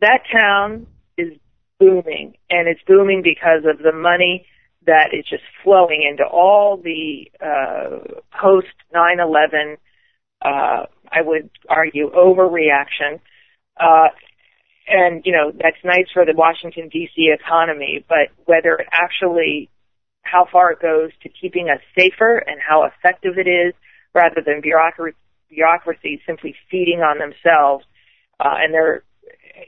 that 0.00 0.20
town 0.30 0.86
is 1.16 1.32
booming, 1.78 2.34
and 2.50 2.68
it's 2.68 2.80
booming 2.86 3.22
because 3.22 3.64
of 3.64 3.78
the 3.78 3.92
money 3.92 4.46
that 4.86 5.08
is 5.12 5.24
just 5.28 5.42
flowing 5.62 6.06
into 6.08 6.24
all 6.24 6.76
the 6.76 7.30
uh, 7.40 8.20
post 8.40 8.68
9/11. 8.94 9.76
Uh, 10.42 10.86
I 11.10 11.22
would 11.22 11.50
argue 11.68 12.10
overreaction, 12.10 13.20
uh, 13.80 14.08
and 14.86 15.22
you 15.24 15.32
know 15.32 15.52
that's 15.52 15.82
nice 15.84 16.06
for 16.12 16.24
the 16.24 16.34
Washington 16.34 16.88
D.C. 16.88 17.30
economy, 17.32 18.04
but 18.08 18.28
whether 18.44 18.74
it 18.74 18.86
actually 18.92 19.70
how 20.22 20.46
far 20.50 20.72
it 20.72 20.80
goes 20.80 21.10
to 21.22 21.28
keeping 21.28 21.68
us 21.68 21.80
safer 21.96 22.38
and 22.38 22.58
how 22.66 22.84
effective 22.84 23.34
it 23.36 23.48
is, 23.48 23.74
rather 24.14 24.40
than 24.44 24.60
bureaucracy, 24.60 25.16
bureaucracy 25.50 26.20
simply 26.26 26.54
feeding 26.70 27.00
on 27.00 27.18
themselves, 27.18 27.84
uh, 28.40 28.54
and 28.56 28.72
they're 28.72 29.02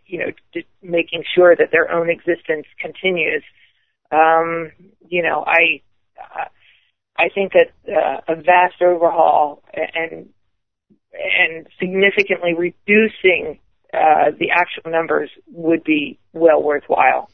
you 0.07 0.19
know 0.19 0.33
just 0.53 0.67
making 0.83 1.25
sure 1.35 1.55
that 1.57 1.71
their 1.73 1.91
own 1.91 2.11
existence 2.11 2.67
continues. 2.81 3.43
Um, 4.13 4.73
you 5.09 5.23
know, 5.23 5.45
I 5.47 5.83
I 7.19 7.29
think 7.35 7.53
that 7.53 7.73
uh, 7.89 8.21
a 8.29 8.37
vast 8.37 8.83
overhaul 8.83 9.63
and 9.73 10.29
and 11.13 11.67
significantly 11.81 12.55
reducing 12.55 13.59
uh, 13.93 14.31
the 14.39 14.51
actual 14.51 14.91
numbers 14.91 15.31
would 15.53 15.85
be 15.85 16.19
well 16.33 16.63
worthwhile. 16.63 17.31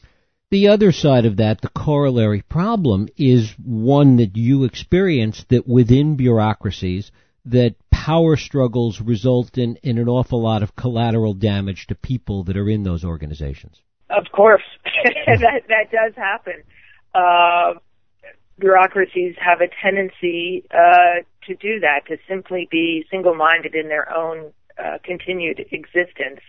The 0.51 0.67
other 0.67 0.91
side 0.91 1.25
of 1.25 1.37
that, 1.37 1.61
the 1.61 1.69
corollary 1.69 2.43
problem, 2.43 3.07
is 3.17 3.55
one 3.65 4.17
that 4.17 4.37
you 4.37 4.65
experience 4.65 5.43
that 5.49 5.67
within 5.67 6.15
bureaucracies, 6.15 7.11
that 7.45 7.75
power 7.89 8.37
struggles 8.37 9.01
result 9.01 9.57
in, 9.57 9.77
in 9.81 9.97
an 9.97 10.07
awful 10.07 10.41
lot 10.41 10.61
of 10.61 10.75
collateral 10.75 11.33
damage 11.33 11.87
to 11.87 11.95
people 11.95 12.43
that 12.43 12.55
are 12.55 12.69
in 12.69 12.83
those 12.83 13.03
organizations. 13.03 13.81
Of 14.09 14.25
course, 14.31 14.61
that 15.03 15.63
that 15.67 15.91
does 15.91 16.13
happen. 16.15 16.61
Uh, 17.15 17.79
bureaucracies 18.59 19.35
have 19.43 19.59
a 19.61 19.67
tendency 19.81 20.65
uh, 20.71 21.23
to 21.47 21.55
do 21.55 21.79
that, 21.79 22.01
to 22.07 22.17
simply 22.29 22.67
be 22.69 23.05
single-minded 23.09 23.73
in 23.73 23.87
their 23.89 24.15
own 24.15 24.53
uh, 24.77 24.97
continued 25.03 25.59
existence. 25.71 26.41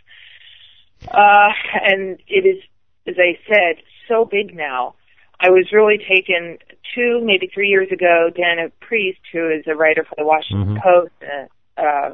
Uh, 1.08 1.50
and 1.82 2.18
it 2.28 2.46
is, 2.46 2.62
as 3.06 3.16
I 3.18 3.38
said, 3.48 3.82
so 4.08 4.24
big 4.24 4.54
now. 4.54 4.94
I 5.40 5.50
was 5.50 5.66
really 5.72 5.98
taken 5.98 6.58
two, 6.94 7.20
maybe 7.22 7.50
three 7.52 7.68
years 7.68 7.88
ago. 7.92 8.30
Dana 8.34 8.70
Priest, 8.80 9.20
who 9.32 9.50
is 9.50 9.64
a 9.66 9.74
writer 9.74 10.04
for 10.04 10.14
the 10.16 10.24
Washington 10.24 10.76
mm-hmm. 10.76 10.82
Post, 10.82 11.12
a 11.22 11.48
uh, 11.76 12.10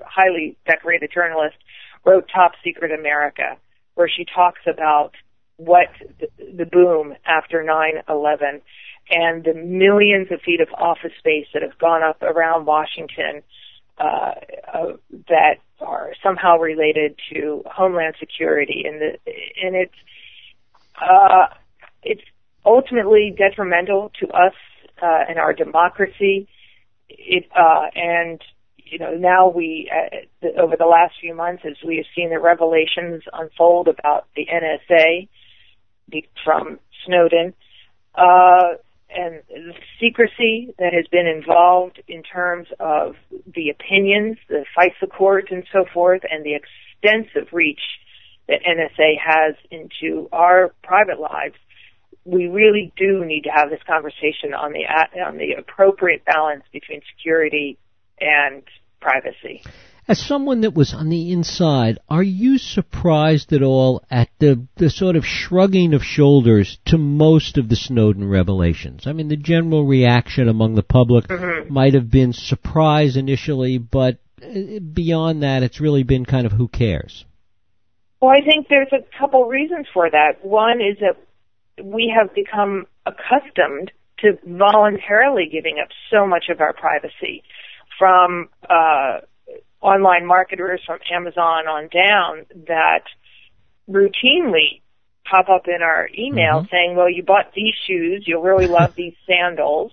highly 0.00 0.56
decorated 0.66 1.10
journalist, 1.12 1.56
wrote 2.04 2.28
Top 2.32 2.52
Secret 2.62 2.92
America, 2.92 3.56
where 3.94 4.08
she 4.08 4.24
talks 4.24 4.60
about 4.66 5.12
what 5.56 5.88
the, 6.20 6.28
the 6.56 6.66
boom 6.66 7.14
after 7.24 7.64
9/11 7.64 8.60
and 9.10 9.44
the 9.44 9.54
millions 9.54 10.28
of 10.30 10.40
feet 10.42 10.60
of 10.60 10.68
office 10.78 11.12
space 11.18 11.46
that 11.52 11.62
have 11.62 11.78
gone 11.78 12.02
up 12.02 12.22
around 12.22 12.66
Washington 12.66 13.36
uh, 13.36 13.40
uh, 13.40 13.42
that 13.98 15.56
are 15.80 16.12
somehow 16.22 16.58
related 16.58 17.16
to 17.32 17.62
Homeland 17.66 18.14
Security, 18.18 18.84
and 18.86 19.00
the 19.00 19.18
and 19.62 19.76
it's 19.76 19.94
uh, 21.00 21.46
it's 22.02 22.22
ultimately 22.64 23.34
detrimental 23.36 24.12
to 24.20 24.28
us 24.28 24.54
uh, 25.02 25.24
and 25.28 25.38
our 25.38 25.52
democracy. 25.52 26.48
It 27.08 27.48
uh, 27.56 27.86
and 27.94 28.40
you 28.76 28.98
know 28.98 29.14
now 29.14 29.48
we 29.48 29.90
uh, 29.90 30.46
over 30.60 30.76
the 30.76 30.86
last 30.86 31.14
few 31.20 31.34
months 31.34 31.62
as 31.66 31.76
we 31.86 31.96
have 31.96 32.06
seen 32.14 32.30
the 32.30 32.38
revelations 32.38 33.22
unfold 33.32 33.88
about 33.88 34.26
the 34.36 34.46
NSA 34.46 35.28
from 36.44 36.78
Snowden. 37.06 37.54
And 39.14 39.42
the 39.48 39.74
secrecy 40.00 40.74
that 40.78 40.92
has 40.92 41.06
been 41.08 41.26
involved 41.26 42.02
in 42.08 42.22
terms 42.22 42.68
of 42.80 43.16
the 43.54 43.70
opinions, 43.70 44.38
the 44.48 44.64
FISA 44.76 45.10
court 45.10 45.50
and 45.50 45.64
so 45.72 45.84
forth, 45.92 46.22
and 46.30 46.44
the 46.44 46.54
extensive 46.54 47.52
reach 47.52 47.80
that 48.48 48.60
NSA 48.62 49.14
has 49.18 49.54
into 49.70 50.28
our 50.32 50.72
private 50.82 51.20
lives, 51.20 51.54
we 52.24 52.46
really 52.46 52.92
do 52.96 53.24
need 53.24 53.42
to 53.42 53.50
have 53.50 53.70
this 53.70 53.82
conversation 53.86 54.54
on 54.54 54.72
the 54.72 54.84
on 55.20 55.38
the 55.38 55.54
appropriate 55.54 56.24
balance 56.24 56.64
between 56.72 57.00
security 57.16 57.78
and 58.20 58.62
privacy. 59.00 59.62
As 60.08 60.18
someone 60.18 60.62
that 60.62 60.74
was 60.74 60.92
on 60.94 61.10
the 61.10 61.30
inside, 61.30 61.98
are 62.08 62.24
you 62.24 62.58
surprised 62.58 63.52
at 63.52 63.62
all 63.62 64.02
at 64.10 64.28
the, 64.40 64.66
the 64.76 64.90
sort 64.90 65.14
of 65.14 65.24
shrugging 65.24 65.94
of 65.94 66.02
shoulders 66.02 66.78
to 66.86 66.98
most 66.98 67.56
of 67.56 67.68
the 67.68 67.76
Snowden 67.76 68.28
revelations? 68.28 69.06
I 69.06 69.12
mean, 69.12 69.28
the 69.28 69.36
general 69.36 69.86
reaction 69.86 70.48
among 70.48 70.74
the 70.74 70.82
public 70.82 71.28
mm-hmm. 71.28 71.72
might 71.72 71.94
have 71.94 72.10
been 72.10 72.32
surprise 72.32 73.16
initially, 73.16 73.78
but 73.78 74.18
uh, 74.42 74.80
beyond 74.80 75.44
that, 75.44 75.62
it's 75.62 75.80
really 75.80 76.02
been 76.02 76.24
kind 76.24 76.46
of 76.46 76.52
who 76.52 76.66
cares? 76.66 77.24
Well, 78.20 78.32
I 78.32 78.44
think 78.44 78.66
there's 78.68 78.92
a 78.92 79.04
couple 79.18 79.44
reasons 79.46 79.86
for 79.92 80.10
that. 80.10 80.44
One 80.44 80.80
is 80.80 80.98
that 81.00 81.16
we 81.82 82.12
have 82.16 82.34
become 82.34 82.86
accustomed 83.06 83.92
to 84.18 84.38
voluntarily 84.44 85.48
giving 85.50 85.78
up 85.82 85.88
so 86.10 86.26
much 86.26 86.44
of 86.48 86.60
our 86.60 86.72
privacy 86.72 87.42
from 87.98 88.48
uh, 88.68 89.18
online 89.82 90.24
marketers 90.26 90.80
from 90.86 90.98
Amazon 91.10 91.66
on 91.66 91.88
down 91.88 92.46
that 92.68 93.02
routinely 93.90 94.80
pop 95.28 95.48
up 95.48 95.66
in 95.68 95.82
our 95.82 96.08
email 96.16 96.60
mm-hmm. 96.60 96.68
saying, 96.70 96.96
well, 96.96 97.10
you 97.10 97.22
bought 97.22 97.52
these 97.54 97.74
shoes, 97.86 98.24
you'll 98.26 98.42
really 98.42 98.66
love 98.66 98.94
these 98.94 99.14
sandals. 99.26 99.92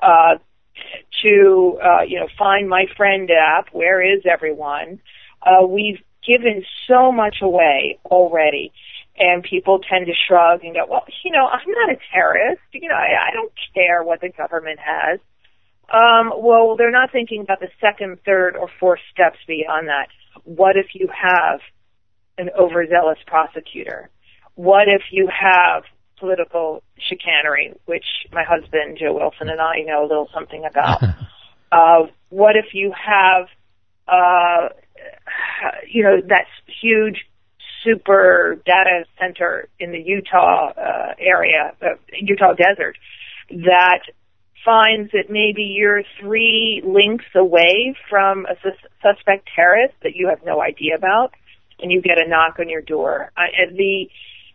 Uh, 0.00 0.36
to, 1.22 1.78
uh, 1.82 2.02
you 2.02 2.18
know, 2.18 2.26
find 2.36 2.68
my 2.68 2.86
friend 2.96 3.30
app, 3.30 3.68
where 3.72 4.02
is 4.02 4.22
everyone? 4.30 4.98
Uh, 5.40 5.64
we've 5.64 6.00
given 6.26 6.64
so 6.88 7.12
much 7.12 7.36
away 7.42 7.98
already 8.04 8.72
and 9.16 9.42
people 9.42 9.78
tend 9.78 10.06
to 10.06 10.12
shrug 10.26 10.64
and 10.64 10.74
go, 10.74 10.86
well, 10.88 11.04
you 11.24 11.30
know, 11.30 11.46
I'm 11.46 11.70
not 11.70 11.90
a 11.90 11.98
terrorist. 12.12 12.62
You 12.72 12.88
know, 12.88 12.96
I, 12.96 13.28
I 13.28 13.32
don't 13.32 13.52
care 13.72 14.02
what 14.02 14.20
the 14.20 14.30
government 14.30 14.80
has. 14.80 15.20
Um, 15.92 16.32
well, 16.36 16.76
they're 16.76 16.90
not 16.90 17.12
thinking 17.12 17.42
about 17.42 17.60
the 17.60 17.68
second, 17.80 18.18
third, 18.24 18.56
or 18.56 18.68
fourth 18.80 19.00
steps 19.12 19.38
beyond 19.46 19.88
that. 19.88 20.08
What 20.44 20.76
if 20.76 20.86
you 20.94 21.08
have 21.08 21.60
an 22.38 22.50
overzealous 22.58 23.18
prosecutor? 23.26 24.10
What 24.54 24.88
if 24.88 25.02
you 25.10 25.28
have 25.28 25.84
political 26.18 26.82
chicanery, 26.98 27.74
which 27.86 28.04
my 28.32 28.44
husband 28.44 28.98
Joe 28.98 29.14
Wilson 29.14 29.48
and 29.48 29.60
I 29.60 29.80
know 29.86 30.02
a 30.02 30.08
little 30.08 30.28
something 30.32 30.64
about? 30.64 31.02
uh, 31.72 32.06
what 32.30 32.56
if 32.56 32.72
you 32.72 32.92
have, 32.92 33.46
uh, 34.08 34.68
you 35.88 36.02
know, 36.02 36.20
that 36.28 36.46
huge 36.80 37.26
super 37.84 38.60
data 38.64 39.04
center 39.20 39.68
in 39.78 39.92
the 39.92 40.00
Utah 40.00 40.72
uh, 40.72 41.14
area, 41.18 41.74
uh, 41.82 41.94
Utah 42.18 42.54
desert, 42.54 42.96
that 43.50 44.00
finds 44.64 45.12
that 45.12 45.28
maybe 45.28 45.62
you're 45.62 46.02
three 46.20 46.82
links 46.84 47.26
away 47.34 47.94
from 48.08 48.46
a 48.46 48.56
sus- 48.62 48.90
suspect 49.02 49.48
terrorist 49.54 49.94
that 50.02 50.16
you 50.16 50.28
have 50.28 50.44
no 50.44 50.62
idea 50.62 50.94
about, 50.96 51.32
and 51.80 51.92
you 51.92 52.00
get 52.00 52.20
a 52.20 52.28
knock 52.28 52.58
on 52.58 52.68
your 52.68 52.82
door. 52.82 53.30
Uh, 53.36 53.42
the 53.72 54.08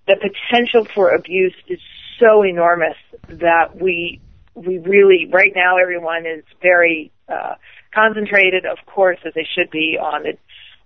the 0.08 0.16
potential 0.16 0.86
for 0.86 1.10
abuse 1.14 1.56
is 1.68 1.80
so 2.20 2.44
enormous 2.44 2.98
that 3.28 3.80
we 3.80 4.20
we 4.56 4.78
really 4.80 5.30
right 5.32 5.54
now 5.56 5.78
everyone 5.78 6.26
is 6.26 6.44
very 6.62 7.12
uh, 7.28 7.56
concentrated, 7.94 8.66
of 8.66 8.78
course, 8.86 9.20
as 9.26 9.34
they 9.34 9.48
should 9.56 9.70
be 9.70 9.98
on 10.02 10.24
the 10.24 10.38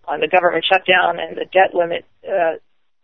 on 0.05 0.19
the 0.19 0.27
government 0.27 0.65
shutdown 0.69 1.19
and 1.19 1.37
the 1.37 1.45
debt 1.45 1.73
limit 1.73 2.05
uh, 2.27 2.55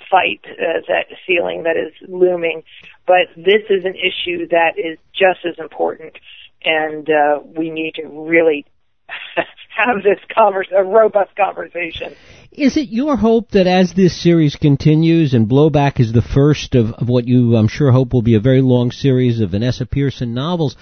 fight 0.09 0.41
uh, 0.45 0.81
that 0.87 1.05
ceiling 1.25 1.63
that 1.63 1.77
is 1.77 1.93
looming. 2.07 2.63
But 3.05 3.27
this 3.35 3.63
is 3.69 3.85
an 3.85 3.95
issue 3.95 4.47
that 4.49 4.73
is 4.77 4.97
just 5.13 5.45
as 5.45 5.57
important, 5.57 6.17
and 6.63 7.09
uh, 7.09 7.39
we 7.43 7.69
need 7.69 7.95
to 7.95 8.07
really 8.07 8.65
have 9.35 10.03
this 10.03 10.19
converse, 10.33 10.67
a 10.75 10.83
robust 10.83 11.35
conversation. 11.35 12.15
Is 12.51 12.77
it 12.77 12.89
your 12.89 13.15
hope 13.15 13.51
that 13.51 13.67
as 13.67 13.93
this 13.93 14.21
series 14.21 14.55
continues, 14.55 15.33
and 15.33 15.47
Blowback 15.47 15.99
is 15.99 16.11
the 16.13 16.21
first 16.21 16.75
of, 16.75 16.91
of 16.93 17.07
what 17.07 17.27
you, 17.27 17.55
I'm 17.55 17.67
sure, 17.67 17.91
hope 17.91 18.13
will 18.13 18.21
be 18.21 18.35
a 18.35 18.39
very 18.39 18.61
long 18.61 18.91
series 18.91 19.39
of 19.39 19.51
Vanessa 19.51 19.85
Pearson 19.85 20.33
novels, 20.33 20.75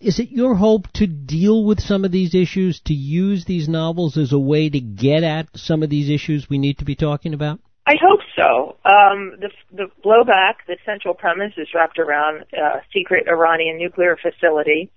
is 0.00 0.20
it 0.20 0.30
your 0.30 0.54
hope 0.54 0.86
to 0.94 1.06
deal 1.08 1.64
with 1.64 1.80
some 1.80 2.04
of 2.04 2.12
these 2.12 2.34
issues, 2.34 2.80
to 2.84 2.94
use 2.94 3.44
these 3.44 3.68
novels 3.68 4.16
as 4.16 4.32
a 4.32 4.38
way 4.38 4.70
to 4.70 4.80
get 4.80 5.24
at 5.24 5.48
some 5.56 5.82
of 5.82 5.90
these 5.90 6.08
issues 6.08 6.48
we 6.48 6.58
need 6.58 6.78
to 6.78 6.84
be 6.84 6.94
talking 6.94 7.34
about? 7.34 7.58
I 7.88 7.94
hope 8.02 8.20
so. 8.36 8.76
Um, 8.84 9.38
the, 9.40 9.50
the 9.72 9.86
blowback, 10.04 10.56
the 10.66 10.76
central 10.84 11.14
premise 11.14 11.54
is 11.56 11.68
wrapped 11.74 11.98
around 11.98 12.44
a 12.52 12.82
secret 12.92 13.26
Iranian 13.26 13.78
nuclear 13.78 14.14
facility, 14.20 14.90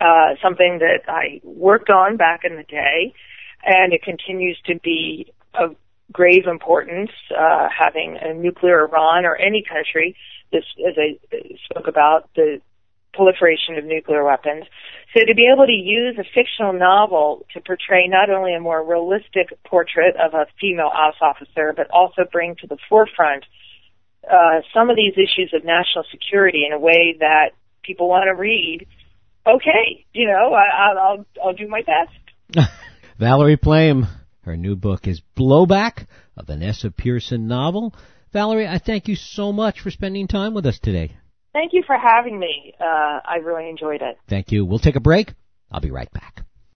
uh, 0.00 0.34
something 0.42 0.80
that 0.80 1.08
I 1.08 1.40
worked 1.44 1.88
on 1.88 2.16
back 2.16 2.40
in 2.42 2.56
the 2.56 2.64
day, 2.64 3.14
and 3.64 3.92
it 3.92 4.02
continues 4.02 4.60
to 4.66 4.76
be 4.80 5.32
of 5.54 5.76
grave 6.10 6.48
importance, 6.48 7.12
uh, 7.30 7.68
having 7.70 8.18
a 8.20 8.34
nuclear 8.34 8.88
Iran 8.88 9.24
or 9.24 9.36
any 9.36 9.62
country 9.62 10.16
this, 10.50 10.64
as 10.84 10.94
I 10.98 11.18
spoke 11.70 11.86
about, 11.86 12.28
the 12.34 12.60
proliferation 13.14 13.76
of 13.76 13.84
nuclear 13.84 14.24
weapons. 14.24 14.64
So 15.14 15.20
to 15.24 15.34
be 15.34 15.48
able 15.52 15.66
to 15.66 15.72
use 15.72 16.18
a 16.18 16.24
fictional 16.34 16.72
novel 16.72 17.46
to 17.54 17.60
portray 17.60 18.06
not 18.08 18.28
only 18.28 18.54
a 18.54 18.60
more 18.60 18.84
realistic 18.84 19.48
portrait 19.64 20.14
of 20.16 20.34
a 20.34 20.46
female 20.60 20.90
ICE 20.92 21.14
officer, 21.22 21.72
but 21.76 21.90
also 21.90 22.22
bring 22.30 22.56
to 22.56 22.66
the 22.66 22.76
forefront 22.88 23.44
uh, 24.30 24.60
some 24.74 24.90
of 24.90 24.96
these 24.96 25.14
issues 25.14 25.52
of 25.54 25.64
national 25.64 26.04
security 26.10 26.64
in 26.66 26.72
a 26.72 26.78
way 26.78 27.16
that 27.20 27.50
people 27.82 28.08
want 28.08 28.24
to 28.26 28.34
read. 28.34 28.86
Okay, 29.46 30.04
you 30.12 30.26
know, 30.26 30.52
I, 30.52 30.92
I'll 30.98 31.26
I'll 31.42 31.52
do 31.52 31.68
my 31.68 31.82
best. 31.82 32.68
Valerie 33.18 33.56
Plame, 33.56 34.06
her 34.42 34.56
new 34.56 34.74
book 34.74 35.06
is 35.06 35.22
Blowback, 35.36 36.06
a 36.36 36.42
Vanessa 36.42 36.90
Pearson 36.90 37.46
novel. 37.46 37.94
Valerie, 38.32 38.66
I 38.66 38.78
thank 38.78 39.06
you 39.06 39.14
so 39.14 39.52
much 39.52 39.80
for 39.80 39.90
spending 39.90 40.26
time 40.26 40.52
with 40.52 40.66
us 40.66 40.80
today. 40.80 41.16
Thank 41.56 41.72
you 41.72 41.82
for 41.86 41.96
having 41.96 42.38
me. 42.38 42.74
Uh, 42.78 43.20
I 43.24 43.36
really 43.42 43.70
enjoyed 43.70 44.02
it. 44.02 44.18
Thank 44.28 44.52
you. 44.52 44.66
We'll 44.66 44.78
take 44.78 44.94
a 44.94 45.00
break. 45.00 45.32
I'll 45.72 45.80
be 45.80 45.90
right 45.90 46.12
back. 46.12 46.42